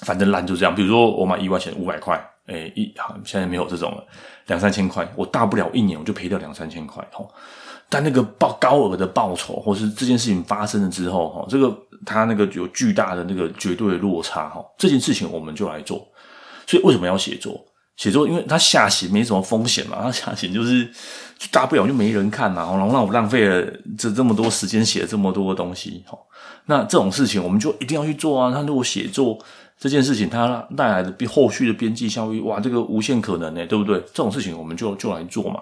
[0.01, 0.73] 反正烂就这样。
[0.73, 4.03] 比如说我买意外险五百块，诶一好现在没有这种了，
[4.47, 7.27] 两三千块，我大不了一年我就赔掉两三千块哦。
[7.87, 16.05] 但那个报高额的报酬，或是这件事情发生了之后哈，这个它那个有巨大的那个绝对的落差哈，这件事情我们就来做。
[16.65, 17.63] 所以为什么要写作？
[17.95, 20.83] 写作，因为它下行没什么风险嘛，它下行就是
[21.37, 23.65] 就大不了就没人看嘛，然后让我浪费了
[23.97, 26.03] 这这么多时间写了这么多的东西，
[26.65, 28.51] 那这种事情我们就一定要去做啊。
[28.51, 29.39] 他如果写作
[29.77, 33.99] 这件事情，它带来的后续的边际效益，哇，这个无限可能呢，对不对？
[33.99, 35.61] 这种事情我们就就来做嘛，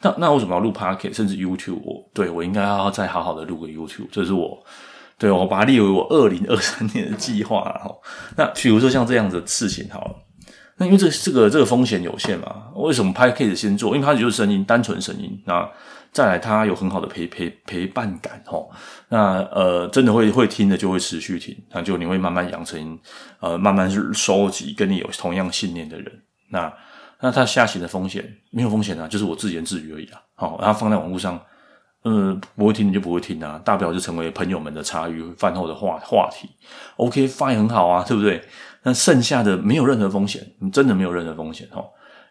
[0.00, 1.78] 那那为什么要录 Podcast 甚至 YouTube？
[1.84, 4.62] 我对我应该要再好好的录个 YouTube，这是我
[5.18, 7.90] 对我把它列为我二零二三年的计划哈。
[8.36, 10.14] 那比如说像这样子的事情，好了。
[10.76, 13.94] 那因为这这个这个风险有限嘛，为什么拍 case 先做？
[13.94, 15.40] 因为它就是声音，单纯声音。
[15.46, 15.68] 啊
[16.14, 18.40] 再来，他有很好的陪陪陪伴感。
[19.08, 22.96] 那呃，真的会会听的就会持续听，那就你会慢慢养成
[23.40, 26.22] 呃，慢慢收集跟你有同样信念的人。
[26.50, 26.72] 那
[27.20, 30.22] 那他下行的风险没有风险啊，就是我自言自语而已啊。
[30.36, 31.40] 好，然后放在网络上，
[32.04, 36.48] 嗯，不会听你就不会听啊，大不了就成为朋友们的茶余饭后的话话题。
[36.96, 38.40] OK，fine，很好啊，对不对？
[38.84, 41.84] 那剩下的没有任何风险，真的没有任何风险哈。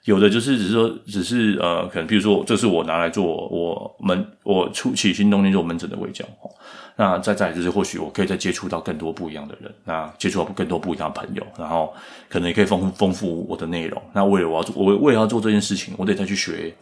[0.05, 6.49] 有的就是只是说，只是呃，可能比如说，这是我拿来做我门我出起心动念做门诊的卫教哈。
[6.97, 11.93] 那再再就是，或许我可以再接触到更多不一样的人，那接触到更多不一样的朋友，然后
[12.29, 13.99] 可能也可以丰富丰富我的内容。
[14.13, 16.75] 那为了我要做，我为了要做这件事情，我得再去学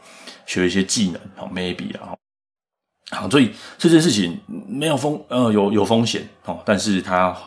[0.47, 2.17] 学一些技能，好，maybe 啊，
[3.11, 4.35] 好，所以这件事情
[4.67, 7.37] 没有风呃有有风险哦，但是它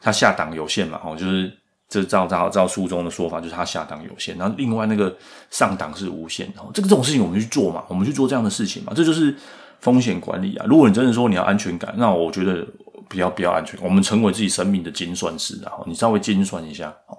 [0.00, 1.52] 它下档有限嘛，哦，就是。
[1.94, 5.16] 这照照照书中的说法，就是它下档有限，然后另外那个
[5.48, 6.44] 上档是无限。
[6.58, 9.32] 哦，这个这种事情我们去做嘛，我们去做这样的事情嘛，这就是
[9.78, 10.66] 风险管理啊。
[10.68, 12.66] 如果你真的说你要安全感，那我觉得
[13.08, 17.16] 比较比较安全，我们成为自己生命的精算师，然后你稍微精算一下，哦，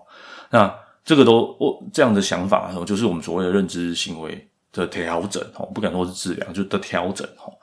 [0.49, 7.53] 那这个都我这样的想法，就是我们所谓的认知行为的调整，哦，不敢说是治疗，就的调整，哦。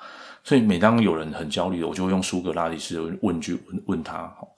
[0.45, 4.49] 所以每当有人很焦虑，我就会用苏格拉底式的问句问他，哦。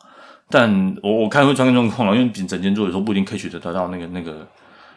[0.50, 4.46] 但我我看会出现状况了，因为整间做的时候不一定 catch 得到那个那个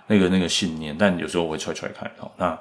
[0.07, 2.29] 那个那个信念，但有时候我会踹踹看哦。
[2.37, 2.57] 那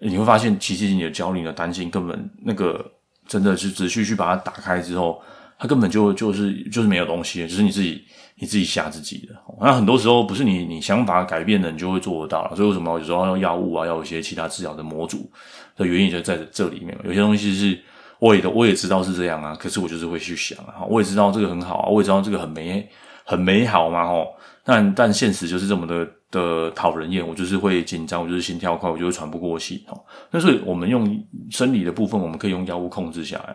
[0.00, 2.84] 你会发现，其实你的焦虑、你的担心，根本那个
[3.26, 5.22] 真的是仔细去把它打开之后，
[5.58, 8.04] 它根本就就是就是没有东西，就是你自己
[8.36, 9.34] 你自己吓自己的。
[9.60, 12.54] 那很多时候不是你你想法改变了，你就会做得到。
[12.54, 15.30] 所以为什么有时候要药物啊，要有一些其他治疗的模组
[15.76, 16.98] 的原因就在这里面。
[17.04, 17.80] 有些东西是。
[18.24, 22.88] 我也我也知道是这样啊，可是我就是会去想啊，我也知道这个很好啊，我也知道这个很美
[23.22, 24.34] 很美好嘛吼，
[24.64, 30.06] 但但现实就是这么的的讨人厌，我就是会紧张，我就是心跳快，我就会喘不过气吼。
[30.30, 33.54] 那所以我们用生理的部分，我们可以用药物控制下来，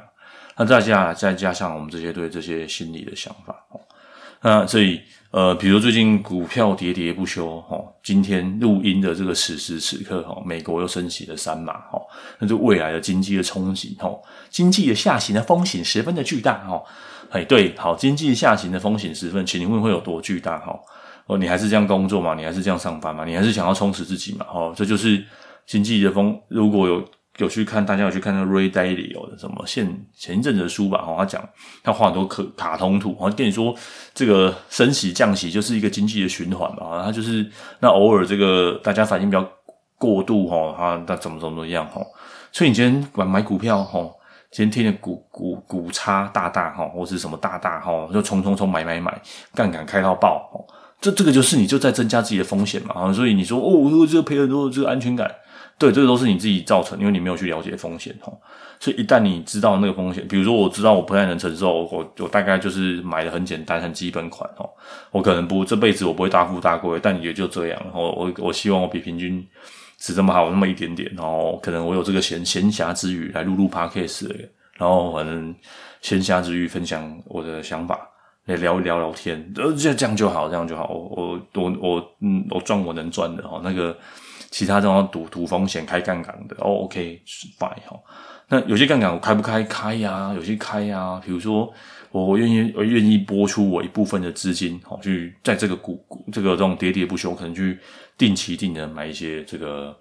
[0.55, 3.55] 那再加再加上我们这些对这些心理的想法，
[4.41, 5.01] 那所以。
[5.31, 12.01] 呃，比如最近股票跌跌不休，哈，今天录音的这个此时此刻，哈，美国又升起了三码，哈，
[12.39, 14.09] 那就未来的经济的冲击，哈，
[14.49, 16.81] 经济的下行的风险十分的巨大，哈，
[17.29, 20.75] 哎，对，好，经济下行的风险十分，请问会有多巨大，哈？
[21.27, 22.33] 哦，你还是这样工作吗？
[22.33, 23.23] 你还是这样上班吗？
[23.23, 24.47] 你还是想要充实自己吗？
[24.51, 25.23] 哦，这就是
[25.67, 27.07] 经济的风，如果有。
[27.39, 31.01] 有去看，大家有去看那个 Ray Dalio 的什么现前一阵子的书吧？
[31.01, 31.49] 哈，他讲
[31.81, 33.73] 他画很多可卡通图，然后跟你说
[34.13, 37.01] 这个升息降息就是一个经济的循环嘛。
[37.03, 37.49] 他就是
[37.79, 39.49] 那偶尔这个大家反应比较
[39.97, 42.01] 过度哈，他他怎么怎么样哈。
[42.51, 44.01] 所以你今天买买股票哈，
[44.51, 49.21] 今天听的股股股差大大哈，或是什么大大哈，就冲冲冲买买买，
[49.55, 50.59] 杠杆开到爆哈。
[50.99, 53.13] 这这个就是你就在增加自己的风险嘛。
[53.13, 55.33] 所以你说哦，我这个赔很多这个安全感。
[55.79, 58.37] 对，这个都是你自己造成，因为你没有去了解风险哦。
[58.81, 64.69] 所以一旦你知道那个风险，比如说我知道我不太能承受，我我大概就是买的很简单、很基本款哦。
[65.11, 67.81] 我可能不这辈子我不会大富大贵，但也就这样。
[67.85, 69.45] 然后我我希望我比平均
[69.97, 74.29] 值这么好那么一点点，然后可能我有这个闲闲暇之余来录录 podcast，
[74.75, 75.55] 然后反正
[76.01, 77.97] 闲暇之余分享我的想法，
[78.45, 80.89] 来聊一聊聊天，呃，这样就好，这样就好。
[80.89, 83.95] 我我我我嗯，我赚我能赚的哈，那个。
[84.51, 87.99] 其他这种赌赌风险开杠杆的哦，OK，fine 哈。
[88.47, 89.61] 那有些杠杆我开不开？
[89.63, 91.21] 开呀、有些开呀、啊。
[91.23, 91.71] 比如说，
[92.11, 97.77] 我愿意我愿意拨出我一部分的资金，好去在这个股这个这种跌跌不休，可能去
[98.17, 99.95] 定期定的买一些这个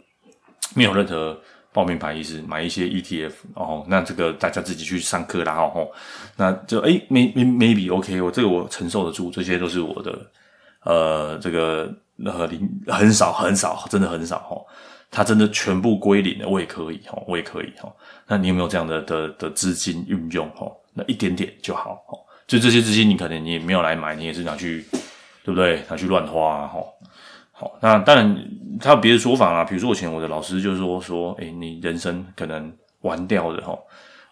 [0.74, 1.38] 没有任何
[1.74, 3.84] 报名牌意思，买一些 ETF 哦。
[3.86, 5.86] 那这个大家自己去上课啦哦。
[6.38, 10.18] 那就诶 may maybe OK，我这个我承受得住，这些都是我的
[10.84, 11.94] 呃这个。
[12.18, 14.56] 那和零很少很少，真的很少哈。
[15.10, 17.90] 它真的全部归零了，我也可以哈，我也可以哈。
[18.26, 20.70] 那你有没有这样的的的资金运用哈？
[20.92, 22.18] 那一点点就好哈。
[22.46, 24.84] 就这些资金，你可能你也没有来买，你也是拿去，
[25.42, 25.82] 对不对？
[25.88, 26.78] 拿去乱花哈。
[27.52, 28.48] 好，那当然
[28.80, 29.64] 他有别的说法啦。
[29.64, 33.76] 比如说，我以前我的老师就是说说，诶、你人生可能玩掉的哈，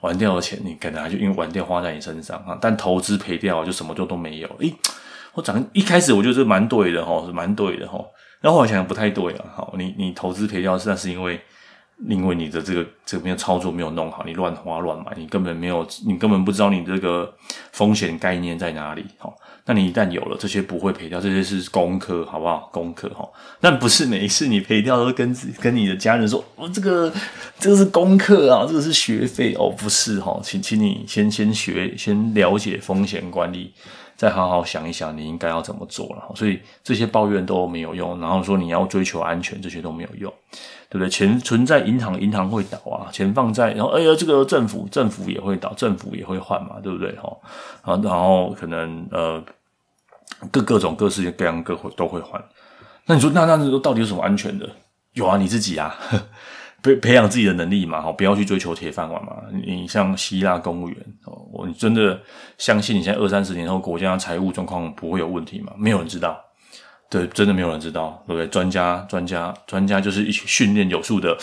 [0.01, 2.57] 玩掉的钱，你可能还就因为玩掉花在你身上哈。
[2.61, 4.75] 但投资赔掉就什么就都没有，诶、
[5.37, 8.03] 我讲一开始我觉得这蛮对的哈，是蛮对的哈。
[8.41, 11.39] 然后我想想不太对啊，好，你你投资赔掉，那是因为
[12.09, 17.31] 因为你的这个这边操作没有弄好，你乱花乱买，你根本没有，你根本不知道你这个
[17.73, 19.05] 风险概念在哪里。
[19.19, 19.35] 好，
[19.67, 22.71] 那你一旦有了这些不会赔掉，这些是功课，好不好？
[22.73, 23.29] 功课哈。
[23.61, 27.13] 但不是每一次你赔掉都跟跟你的家人说，哦，这个
[27.59, 33.75] 这个是功课啊，这个是学费哦，不是哈，请请你先先学，先了解风险管理。
[34.17, 36.35] 再好好想一想，你应该要怎么做了。
[36.35, 40.33] 所以这些抱怨都没有用，然后说你要追求安全，这些都没有用，
[40.89, 41.09] 对不对？
[41.09, 47.15] 钱存在银行，银行会倒啊；钱放在，然后哎呀，这个政府，政府也会倒，政府也会换嘛，对不对？
[47.17, 47.37] 哈，
[48.03, 49.43] 然后可能呃，
[50.51, 52.43] 各各种各式各样各会都会换。
[53.05, 54.69] 那你说，那那到底有什么安全的？
[55.13, 55.95] 有啊，你自己啊。
[56.83, 59.37] 培培养自己的能力嘛，好，不要去追求铁饭碗嘛。
[59.65, 62.21] 你像希腊公务员哦，我你真的
[62.59, 65.73] 相信你现在二三十年后国家财务状况不会有问题吗？
[65.77, 66.39] 没有人知道，
[67.11, 68.47] 对，真的没有人知道，对不对？
[68.47, 71.37] 专家，专家，专家就是一群训练有素的，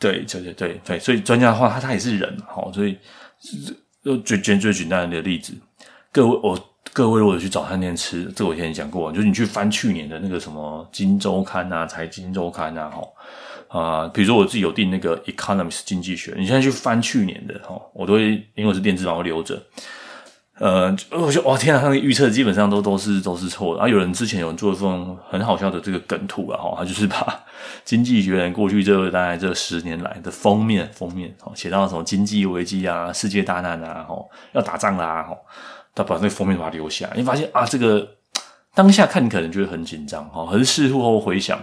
[0.00, 0.98] 对，对，对，对，对。
[0.98, 2.98] 所以专家的话，他他也是人，好，所以
[4.02, 5.52] 就最简最简单的例子，
[6.10, 6.58] 各位我
[6.92, 13.00] 各位如果去早餐店吃，这我以前讲过，就是你去翻去年的那个什么《金周刊》啊，《财经周刊》啊，哈。
[13.78, 19.60] 啊、比如说我自己有订那个《economics》经济学，你现在去翻去年的哈，我都会因为是电子版，会留着。
[20.60, 23.82] 呃，我觉得哇天啊，他的预测基本上都都是都是错的。
[23.82, 27.16] 啊有人之前有人做一份很好笑的这个梗图啊，哈，他就是把
[27.84, 35.36] 《经济学人》过去这大概这十年来的封面封面，哦，写到什么经济危机啊、世界大难啊、吼要打仗啦，吼，
[35.92, 37.10] 他把那个封面把它留下。
[37.16, 38.08] 你发现啊，这个
[38.72, 41.58] 当下看你可能觉得很紧张，哈，可是事后回想，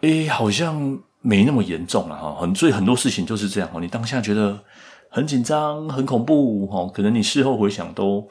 [0.00, 4.58] 诶，好像没那么严重了，哈，很所以很多事情就是这样，哦，你当下觉得。
[5.10, 8.28] 很紧张，很恐怖，哦，可能你事后回想都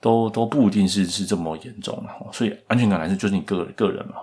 [0.00, 4.14] 都都不一定是是这么严重了，所以安全感还是就是你个个人嘛，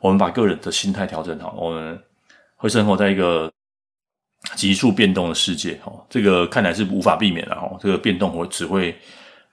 [0.00, 1.96] 我们把个人的心态调整好，我们
[2.56, 3.48] 会生活在一个
[4.56, 8.92] 急速变动的世界，哈，这个看来是无法避免的，哈，这个变动会只会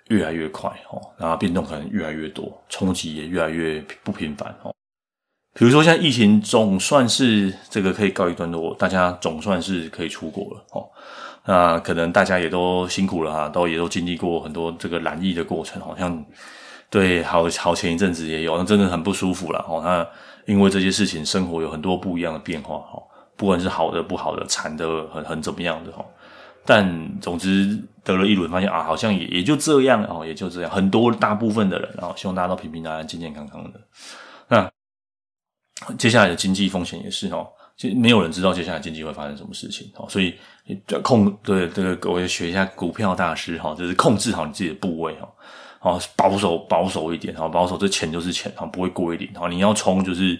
[0.07, 4.71] 越来越快，哈，然后变动可能越来越多，冲击也越来越不频繁，哈。
[5.53, 10.81] 比如说，现在疫情总算是这个可以告一段落，大家总算是可以出国了，哈。
[11.43, 16.23] 那可能大家也都辛苦了哈，都也都经历过很多这个染疫的过程，好像
[16.89, 19.81] 对，好好前一阵子也有，那真的很不舒服了哦。
[19.83, 20.07] 那
[20.45, 23.01] 因为这些事情，生活有很多不一样的变化哈，
[23.35, 26.05] 不管是好的、不好的、惨的、很很怎么样的哈。
[26.63, 30.69] 但总之得了一轮，发现啊，好像也也就这样哦，也就这样。
[30.69, 33.79] 很多大部分的人啊，希望大家都平平安安、健健康康的。
[35.97, 37.47] 接下来的经济风险也是哦。
[37.77, 40.35] 其实没有人知道接下来经济会发生什么事情，所以
[41.01, 45.17] 控对这个，我也学一下股票大师哈，就是控制好你自己的部位
[45.79, 50.39] 哈，保守保守一点哈，保守这钱就是钱哈，不会归零哈，你要冲就是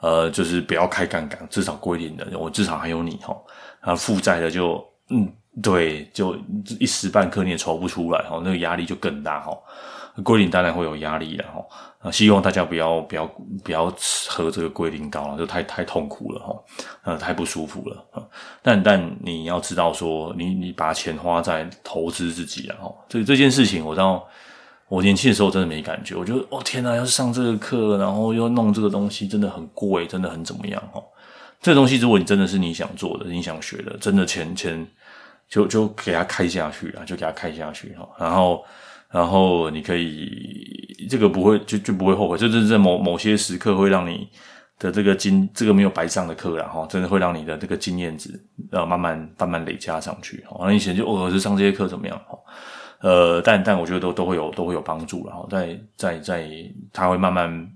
[0.00, 3.36] 呃就是不要开杠杆，至少过一点的，我至少还有你哈，
[3.80, 5.28] 然后负债的就嗯
[5.60, 6.36] 对，就
[6.78, 9.58] 一时半刻你也筹不出来哈，那个压力就更大哈。
[10.22, 11.62] 归零当然会有压力的哈，
[11.98, 13.26] 啊，希望大家不要不要
[13.62, 13.92] 不要
[14.28, 16.56] 喝这个龟苓膏了，就太太痛苦了哈，
[17.04, 18.28] 呃，太不舒服了。
[18.62, 24.26] 但但你要知道说，你你把钱花在投资自己啊，哈，这这件事情我到，
[24.88, 31.02] 我年轻的时候真的没感觉，我觉得哦天哪，要是上这个课，然后又弄这个东西，真的很贵，真的很怎么样哈。
[31.60, 34.86] 这东西如果你真的是你想做的，你想学的，真的钱钱
[35.46, 38.64] 就就给他开下去啊，就给他开下去哈，然后。
[39.10, 44.28] 然后你可以，这个不会就就不会后悔，就是在某某些时刻会让你
[44.78, 48.30] 的这个经，这个没有白上的课了哈，真的会让你的这个经验值
[48.72, 50.44] 呃慢慢慢慢累加上去。
[50.60, 52.36] 那以前就偶尔是上这些课怎么样哈？
[53.00, 56.50] 呃，但但我觉得都都会有都会有帮助了哈，在在在，
[56.92, 57.70] 它会慢慢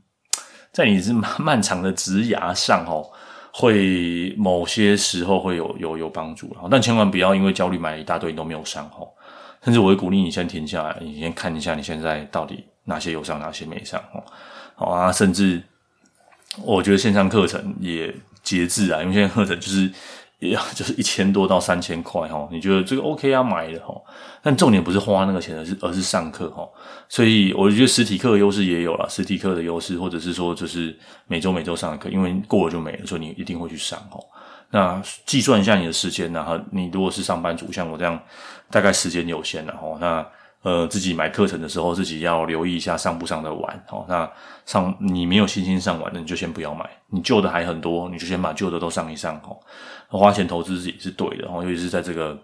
[0.73, 3.07] 在你是漫长的职涯上哦，
[3.53, 9.09] 会某些时候会有有有帮助，但千万不要因为焦虑买了一大堆你都没有上哦。
[9.63, 14.23] 甚至我会鼓励你先停下来，你先看一下你现在到底哪些有上，哪些没上哦。
[14.75, 15.63] 好啊，甚至
[16.63, 19.91] 我觉得线上课程也节制啊，因为现在课程就是
[20.39, 22.49] 也要 就是一千多到三千块哈。
[22.51, 23.95] 你觉得这个 OK 啊买的哈？
[24.43, 26.67] 但重点不是花那个钱，而是而是上课哈。
[27.11, 34.19] 所以我觉得实体课的优势也有了，实体课的优势，或者是说就是每周每周上课，因为过了就没了，所以你一定会去上哦。
[34.73, 38.19] 那计算一下你的时间，然后你如果是上班族，像我这样，
[38.71, 39.99] 大概时间有限了哈。
[40.01, 40.27] 那
[40.63, 44.05] 呃，自己买课程的时候，自己要留意一下上不上得完哦。
[44.07, 44.31] 那
[44.67, 46.87] 上你没有信心上完的，你就先不要买。
[47.07, 49.57] 你旧的还很多，你就先把旧的都上一上哦。
[50.09, 52.39] 花钱投资自己是对的哦，尤其是在这个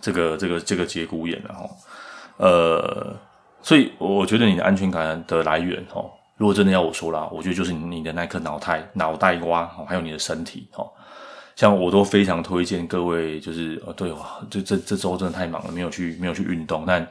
[0.00, 1.70] 这个这个这个节骨眼了哈。
[2.38, 3.16] 呃，
[3.62, 10.90] 所以我觉得你的安全感的来源哦，如果真的要我说啦，我觉得就是你的那颗脑袋脑袋瓜哦，还有你的身体哦。
[11.60, 17.06] 像我都非常推荐各位，就是呃，对哇，这这这周真的太忙了，没有去没有去运动，但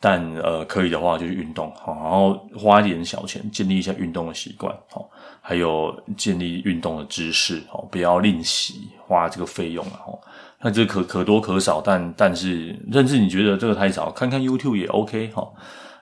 [0.00, 5.08] 但呃，可以的话就去运动，好，然后花一点小钱建立一下运动的习惯，好，
[5.40, 10.18] 还有建立运动的知识，好，不要吝惜花这个费用啊，哈，
[10.62, 15.48] 那这可可多可少，但但是甚至你觉得这个太少，看看 YouTube 也 OK 哈，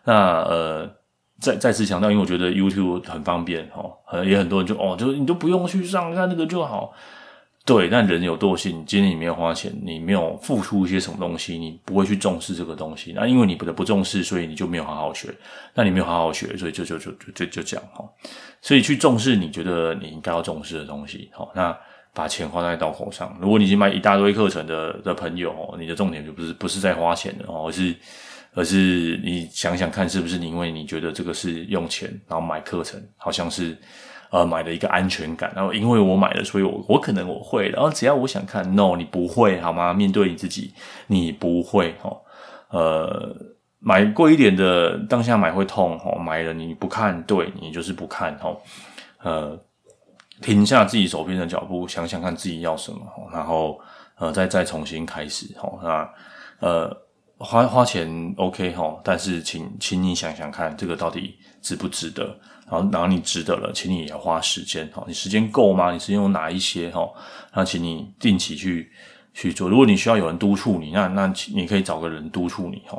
[0.05, 0.91] 那呃，
[1.43, 6.95] 再再次强调，因为我觉得 YouTube 很方便，哈，也很多人就哦，就你都不用去上，看那个就好。
[7.65, 13.13] 对，但人有惰性，今天你没有花钱，你没有付出一些什么东西，你不会去重视这个东西。
[13.15, 15.33] 那因为你不得不重视，所以你就没有好好学。
[15.73, 18.05] 那你没有好好学，所以就就就就就就这样哈。
[18.61, 21.31] 所以去重视你觉得你应该要重视的东西。
[21.33, 21.77] 好，那
[22.13, 23.39] 把钱花在刀口上。
[23.41, 27.95] 如果你已经买一大堆课程的的朋友，你的重点就不是不是在花钱的哦，而是
[28.55, 33.79] 而是你想想看，是不是你因为你觉得这个是用钱，然后买课程，好像是。
[34.33, 39.93] 呃，买了一个安全感，然后因为我买了，所以我我可能我会，然后只要我想看，no，你不会好吗？
[39.93, 40.73] 面对你自己，
[41.07, 42.19] 你不会哦。
[42.71, 43.37] 呃，
[43.79, 48.57] 买贵一点的，当下买会痛哦，买了你不看，对，你就是不看哦。
[49.23, 49.61] 呃，
[50.41, 53.79] 停下自己手边的脚步，想想看自己要什么，然后
[54.19, 55.79] 呃，再再重新开始哦。
[55.83, 56.11] 那
[56.67, 57.03] 呃。
[57.45, 62.39] 花花钱 OK 哈，但是请请你想想看，这个到底值不值得？
[62.73, 65.05] 然后然后你值得了，请你也要花时间哈。
[65.07, 65.93] 你时间够吗？
[65.93, 67.07] 你时间有哪一些哈？
[67.55, 68.91] 那请你定期去
[69.35, 69.69] 去做。
[69.69, 72.99] 如果你需要有人督促你，那那你可以找个人督促你哈。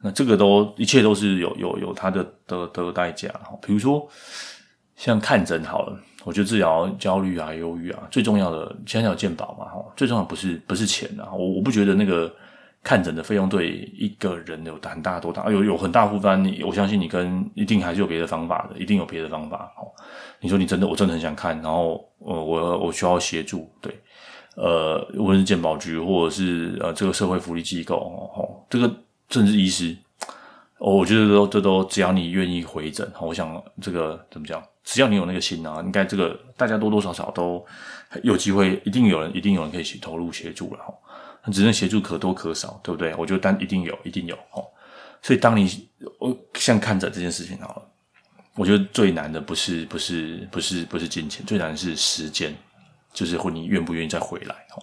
[0.00, 3.58] 那这个都一切都是有有有它的的的代价哈。
[3.60, 4.08] 比如说
[4.94, 11.32] 像看诊好了，我觉得治疗焦虑啊、忧郁啊，最重要的现在有健保嘛哈，最重要不是不是钱啊。
[11.32, 12.32] 我我不觉得那个。
[12.82, 15.50] 看诊的费用对一个人有很大多大？
[15.50, 19.72] 有有很大负担，我相信你跟一定还是有别的方法的，一定有别的方法。
[19.76, 19.90] 哦，
[20.40, 23.92] 你说你真的，我真的很想看，然后呃，我我需要协助，对，
[24.54, 28.90] 呃，无论是健保局或者是呃这个社会福利机构哦，这个
[29.28, 29.94] 甚至医师，
[30.78, 34.62] 哦，我觉得都这都只要你愿意回诊，我想这个怎么讲？
[34.84, 37.62] 只要你有那个心啊，应该这个大家多多少少都
[38.22, 40.80] 有机会，一定有人，一定有人可以去投入协助了。
[41.52, 43.14] 只能协助可多可少，对不对？
[43.14, 44.64] 我觉得单一定有，一定有哦。
[45.22, 45.88] 所以当你
[46.18, 47.82] 我像看诊这件事情好了，
[48.54, 52.54] 我觉得最难的不是不是不是不是金钱，最难的是时间，
[53.12, 54.82] 就是你愿不愿意再回来哦。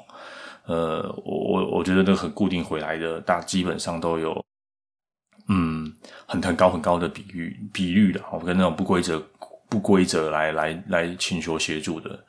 [0.65, 4.43] 呃，我我我觉得那个很固定回来的，大基本上都有，
[5.47, 5.93] 嗯，
[6.25, 9.23] 很很高很高的比率比率的，哦，跟那种不规则
[9.69, 12.19] 不规则来来来请求协助的。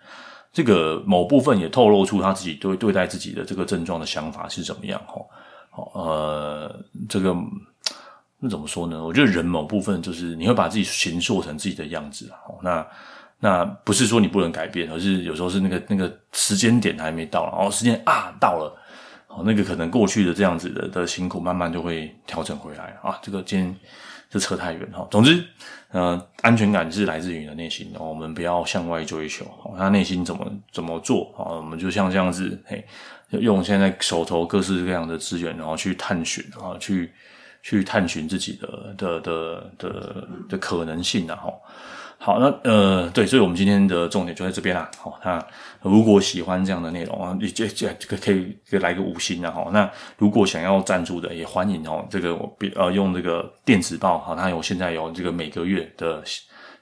[0.57, 5.21] 这个某部分也透露出他自己对对待自己的这个症状的想法是怎么样哈？
[5.69, 6.75] 好，呃，
[7.07, 7.37] 这个
[8.39, 9.05] 那怎么说呢？
[9.05, 12.57] 我觉得人某部分就是你会把自己形塑成自己的样子啊。
[12.63, 12.87] 那
[13.39, 18.75] 那不是说你不能改变，而是有时候是那个那个时间点还没到，然后时间啊到了，
[19.27, 23.19] 好，那个可能过去的这样子的的辛苦，慢慢就会调整回来啊。
[23.21, 23.77] 这个今天。
[24.29, 25.07] 这扯太远哈。
[25.11, 25.45] 总之，
[25.91, 29.47] 呃，安全感是来自于你的内心，我们不要向外追求。
[29.77, 31.57] 他内心怎么怎么做啊？
[31.57, 32.85] 我们就像这样子，嘿，
[33.31, 37.13] 用现在手头各式各样的资源，然后去探寻啊，去
[37.63, 41.53] 去探寻自己的的的的的可能性啊，哈。
[42.19, 44.91] 好，那呃，对，所以我们今天的重点就在这边啦。
[44.99, 45.45] 好，那
[45.83, 49.53] 如果喜欢这样的内容啊，你这这可以可以来个五星啊。
[49.53, 49.89] 好，那
[50.19, 52.05] 如果想要赞助的，也欢迎哦。
[52.11, 56.21] 这个我呃用这个电子报哈，它有现在有这个每个月的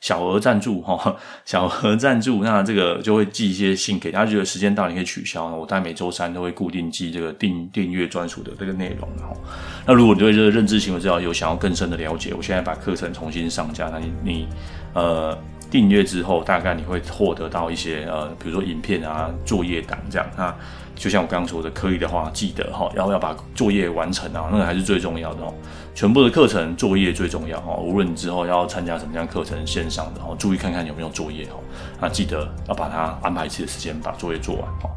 [0.01, 1.15] 小额赞助哈，
[1.45, 5.45] 小额赞助，那这个就会寄一些信给大家，觉得时间到你可以取消。
[5.47, 9.37] 我大概每周三都会固定寄这个订订阅专属的这个内容哈。
[9.85, 14.49] 那如果你对这个认知行为治疗有想要更深的了解，我现在把课程重新上架，那你你。
[14.95, 15.37] 呃，
[15.71, 20.27] 订阅之后，大概你会获得到一些呃，比如说影片啊、作业档这样。
[20.37, 20.55] 那
[20.95, 25.53] 就像我刚刚说的，可以的话，记得哈，要要把作业完成啊，那个还是最重要的哦。
[25.93, 31.57] 全部的课程作业最重要哈，无论你之后要参加什么样课程，线上的哈，注意看看有没有作业哈。
[32.01, 34.89] 那记得要把它安排一次的时间把作业做完哈。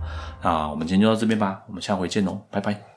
[0.44, 2.97] 那我们今天就到这边吧，我们下回见喽，拜拜。